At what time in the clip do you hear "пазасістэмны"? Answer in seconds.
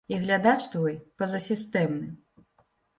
1.21-2.13